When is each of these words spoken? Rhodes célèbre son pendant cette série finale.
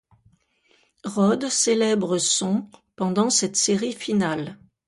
Rhodes 1.05 1.49
célèbre 1.51 2.17
son 2.17 2.67
pendant 2.95 3.29
cette 3.29 3.55
série 3.55 3.93
finale. 3.93 4.57